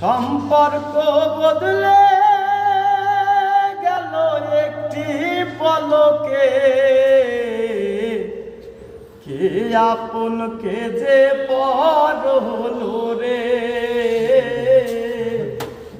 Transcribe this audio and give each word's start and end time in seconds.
সম্পর্ক 0.00 0.94
বদলে 1.38 2.02
গেল 3.82 4.14
একটি 4.64 5.06
পলকে। 5.58 6.50
কে 9.24 9.76
আপন 9.76 10.36
কে 10.62 10.78
যে 11.00 11.18
পর 11.48 12.14
হলো 12.46 13.14
রে? 13.20 13.42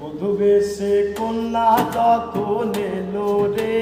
বধু 0.01 0.37
বেশে 0.37 1.15
কন্যা 1.19 1.71
তখন 1.95 2.73
এলো 2.95 3.31
রে? 3.57 3.79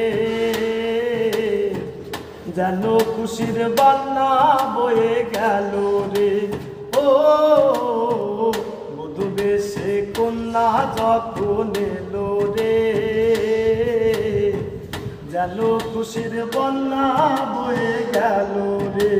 যেন 2.57 2.83
খুশির 3.17 3.59
বান্না 3.69 4.31
বয়ে 4.75 5.15
গেল 5.35 5.73
রে। 6.15 6.33
ও 6.97 7.07
কন্যা 10.57 10.85
যখন 10.99 11.69
এলো 11.93 12.29
রে। 12.55 12.79
যেন 15.33 15.59
খুশির 15.89 16.35
বন্যা 16.55 17.09
বয়ে 17.55 17.97
গেল 18.15 18.53
রে। 18.95 19.17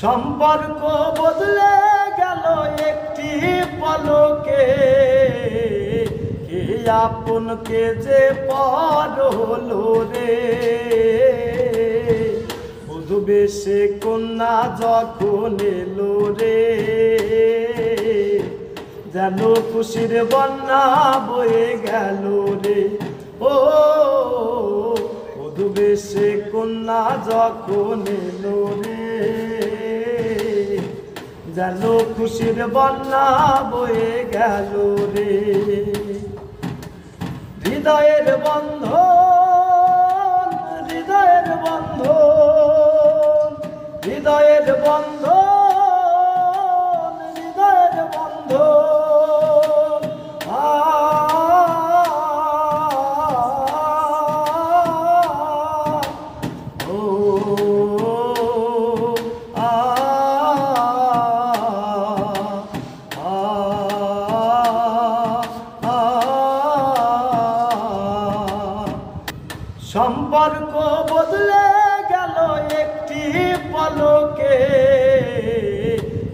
সম্পর্ক 0.00 0.80
বদলে 1.20 1.74
গেল 2.20 2.44
একটি 2.90 3.30
পলকে। 3.80 4.66
কে 6.48 6.62
আপন 7.04 7.44
কে 7.68 7.84
যে 8.04 8.22
পর 8.48 9.14
হলো 9.38 9.84
রে। 10.12 10.36
বেশে 13.28 13.80
কন্যা 14.02 14.56
যখন 14.80 15.52
এলো 15.76 16.12
রে। 16.38 16.58
যেন 19.14 19.38
খুশির 19.72 20.12
বন্যা 20.32 20.84
বয়ে 21.28 21.66
গেল 21.86 22.22
রে। 22.62 22.80
ও 23.40 23.52
বেশে 25.76 26.28
কন্যা 26.52 27.02
যখন 27.30 27.98
এলো 28.20 28.58
রে। 28.80 29.06
যেন 31.56 31.82
খুশির 32.16 32.58
বন্যা 32.66 33.26
বয়ে 33.72 34.12
গেল 34.32 34.72
রে। 35.14 35.34
হৃদয়ের 37.64 38.26
বন্ধ 38.46 38.84
হৃদয়ের 40.88 41.48
বন্ধ 41.64 42.00
হৃদয়ের 44.04 44.68
বন্ধ 44.86 45.37
সম্পর্ক 69.92 70.72
বদলে 71.10 71.66
গেল 72.10 72.36
একটি 72.82 73.22
পলকে। 73.72 74.58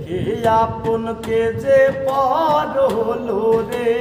কে 0.07 0.49
আপন 0.49 1.15
কে 1.27 1.43
যে 1.63 1.81
পর 2.07 2.73
হলো 2.95 3.43
রে? 3.71 3.93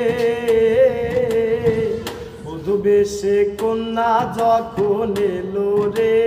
বধু 2.45 2.78
বেশে 2.78 3.38
কন্যা 3.60 4.14
যখন 4.38 5.14
এলো 5.18 5.92
রে? 5.95 6.17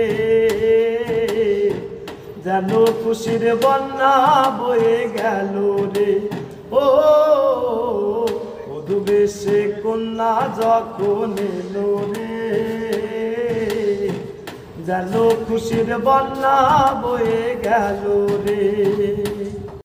যেন 2.45 2.69
খুশির 3.03 3.55
বন্যা 3.55 4.15
বয়ে 4.59 4.97
গেল 5.17 5.53
রে। 5.93 6.11
ও 6.71 6.85
বধু 8.69 8.99
বেশে 8.99 9.59
কন্যা 9.83 10.33
যখন 10.61 11.29
এলো 11.55 11.89
রে? 12.13 13.16
যেন 14.87 15.13
খুশির 15.47 15.89
বন্যা 16.05 16.57
বয়ে 17.01 17.43
গেল 17.65 18.03
রে। 18.43 18.63